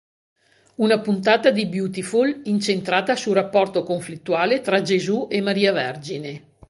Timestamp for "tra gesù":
4.61-5.27